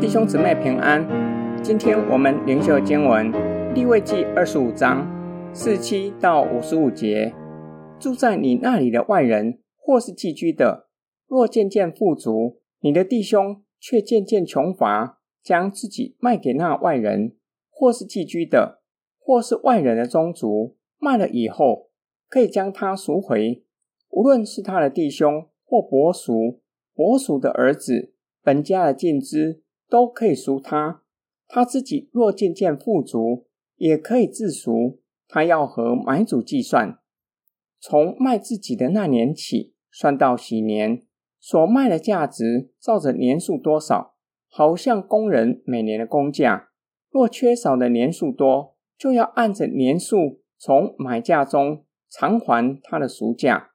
[0.00, 1.06] 弟兄姊妹平安，
[1.62, 3.30] 今天我们灵修经文
[3.72, 5.06] 利未记二十五章
[5.54, 7.32] 四七到五十五节。
[8.00, 10.88] 住在你那里的外人或是寄居的，
[11.28, 17.36] 若渐渐富足，你的弟兄却渐渐穷乏，将自己卖给那外人，
[17.70, 18.82] 或是寄居的，
[19.20, 21.90] 或是外人的宗族，卖了以后，
[22.28, 23.62] 可以将他赎回，
[24.10, 26.60] 无论是他的弟兄或伯属，
[26.94, 29.62] 伯属的儿子，本家的尽资。
[29.88, 31.02] 都可以赎他，
[31.46, 33.46] 他自己若渐渐富足，
[33.76, 35.02] 也可以自赎。
[35.28, 36.98] 他要和买主计算，
[37.78, 41.02] 从卖自己的那年起，算到喜年，
[41.38, 44.14] 所卖的价值照着年数多少，
[44.48, 46.70] 好像工人每年的工价。
[47.10, 53.71] 若缺少的年数多，就要按着年数从买价中偿还他的赎价。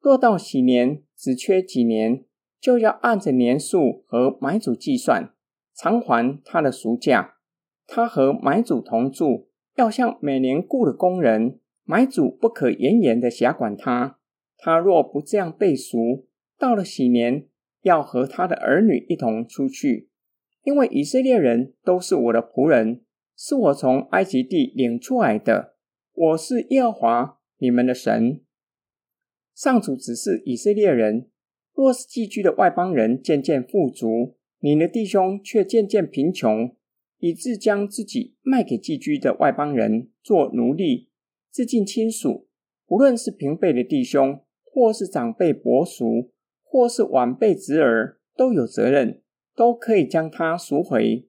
[0.00, 2.24] 若到禧年只缺几年，
[2.58, 5.34] 就要按着年数和买主计算。
[5.74, 7.36] 偿还他的赎价，
[7.86, 14.18] 他和买主同住，要像每年雇的工人，买主不可严严的辖管他。
[14.58, 16.26] 他若不这样被赎，
[16.58, 17.46] 到了禧年，
[17.82, 20.10] 要和他的儿女一同出去，
[20.64, 23.02] 因为以色列人都是我的仆人，
[23.34, 25.74] 是我从埃及地领出来的。
[26.12, 28.42] 我是耶和华你们的神。
[29.60, 31.28] 上主指示以色列人，
[31.74, 34.38] 若是寄居的外邦人渐渐富足。
[34.60, 36.74] 你的弟兄却渐渐贫穷，
[37.18, 41.10] 以致将自己卖给寄居的外邦人做奴隶。
[41.52, 42.48] 至近亲属，
[42.86, 46.30] 无论是平辈的弟兄，或是长辈伯属，
[46.62, 49.20] 或是晚辈侄儿，都有责任，
[49.54, 51.28] 都可以将他赎回。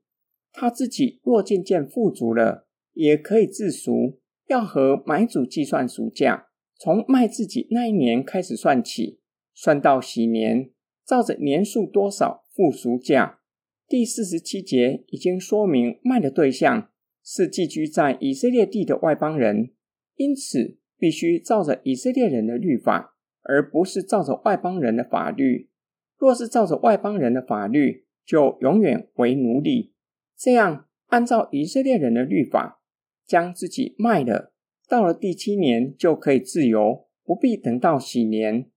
[0.54, 6.48] 他自己若渐渐富足了，也可以自赎，要和买主计算赎价，
[6.82, 9.20] 从卖自己那一年开始算起，
[9.54, 10.72] 算到禧年，
[11.06, 12.42] 照着年数多少。
[12.54, 13.40] 付赎价。
[13.88, 16.90] 第四十七节已经说明卖的对象
[17.24, 19.72] 是寄居在以色列地的外邦人，
[20.16, 25.70] 因此必须照着以色列人的律法，而不是照着外邦人的法律。
[26.18, 29.94] 若是照着外邦人的法律，就永远为奴隶。
[30.38, 32.82] 这样按照以色列人的律法，
[33.26, 34.51] 将自己卖了，
[34.92, 38.70] 到了第七年就可以自由，不必等到喜年。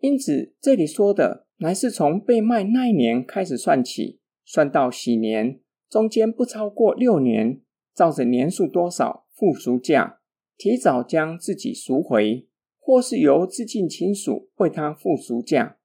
[0.00, 1.44] 因此这里说的。
[1.58, 7.60] 乃是从被卖那一年开始算起，算到喜年，中间不超过六年，
[7.94, 10.18] 照着年数多少付赎价，
[10.58, 12.48] 提早将自己赎回，
[12.80, 15.78] 或是由自近亲属为他付赎价。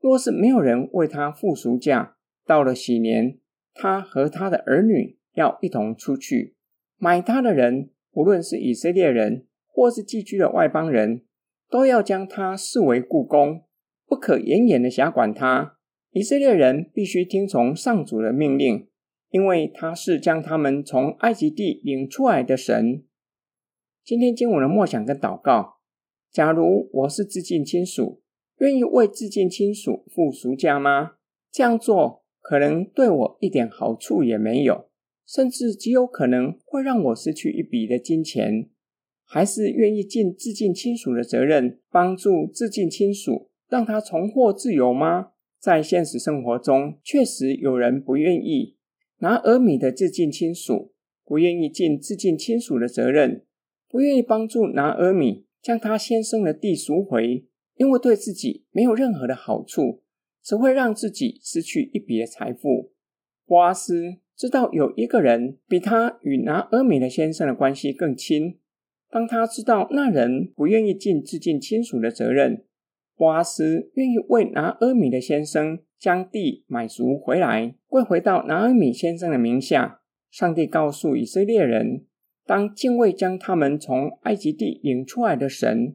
[0.00, 3.38] 若是没有人为他付赎价，到了喜年，
[3.72, 6.56] 他和他的儿女要一同出去。
[6.98, 11.24] 买他的人，无论是以色列人或是寄居的外邦人，
[11.68, 13.64] 都要将他视为雇工。
[14.06, 15.78] 不可严严的辖管他。
[16.10, 18.88] 以色列人必须听从上主的命令，
[19.30, 23.02] 因为他是将他们从埃及地领出来的神。
[24.04, 25.78] 今天经文的默想跟祷告：
[26.30, 28.20] 假如我是自近亲属，
[28.58, 31.12] 愿意为自近亲属付赎价吗？
[31.50, 34.90] 这样做可能对我一点好处也没有，
[35.32, 38.68] 甚至极有可能会让我失去一笔的金钱。
[39.24, 43.48] 还是愿意尽至近亲属的责任，帮助至近亲属。
[43.66, 45.30] 让他重获自由吗？
[45.58, 48.76] 在现实生活中，确实有人不愿意。
[49.20, 50.92] 拿俄米的至近亲属
[51.24, 53.46] 不愿意尽至近亲属的责任，
[53.88, 60.02] 不愿意帮助拿俄米将他先生的地赎回，因为对自己没有任何的好处，
[60.42, 62.92] 只会让自己失去一笔的财富。
[63.46, 68.58] 波阿斯知道有一个人比他与拿阿米的先生的关系更亲。
[69.08, 72.64] 当他知道那人不愿意尽致敬亲属的责任，
[73.14, 80.00] 波斯愿意为拿阿米的先生将地买赎回来，归回到拿阿米先生的名下。
[80.28, 82.06] 上帝告诉以色列人，
[82.44, 85.94] 当敬畏将他们从埃及地领出来的神，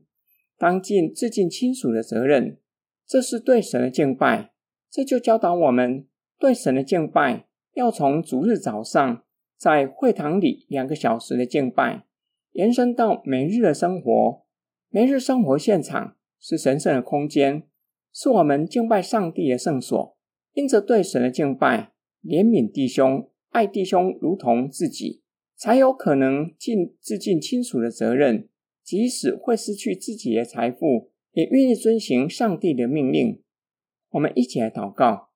[0.57, 2.57] 当尽致敬亲属的责任，
[3.06, 4.54] 这是对神的敬拜。
[4.89, 6.07] 这就教导我们，
[6.39, 7.47] 对神的敬拜
[7.77, 9.24] 要从主日早上
[9.56, 12.07] 在会堂里两个小时的敬拜，
[12.53, 14.41] 延伸到每日的生活，
[14.89, 16.15] 每日生活现场。
[16.39, 17.63] 是神圣的空间，
[18.13, 20.15] 是我们敬拜上帝的圣所。
[20.53, 21.91] 因着对神的敬拜，
[22.24, 25.24] 怜悯弟兄，爱弟兄如同自己，
[25.56, 28.50] 才有可能尽至近亲属的责任。
[28.83, 33.41] 即使会失去自己的财富，也愿意遵行上帝的命令。
[34.12, 35.29] 我们一起来祷告，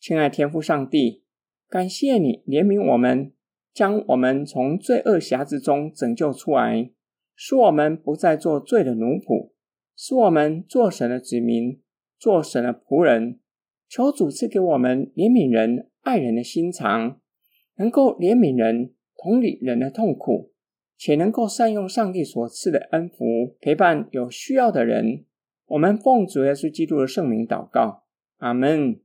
[0.00, 1.22] 亲爱天父上帝，
[1.68, 3.32] 感谢你怜悯我们，
[3.72, 6.90] 将我们从罪恶匣子中拯救出来，
[7.34, 9.50] 使我们不再做罪的奴仆。
[9.98, 11.80] 使我们做神的子民，
[12.18, 13.40] 做神的仆人，
[13.88, 17.18] 求主赐给我们怜悯人、爱人的心肠，
[17.76, 20.52] 能够怜悯人、同理人的痛苦，
[20.98, 25.24] 且能够善用上帝所赐的恩福，陪伴有需要的人。
[25.68, 28.04] 我们奉主耶稣基督的圣名祷告，
[28.36, 29.00] 阿门。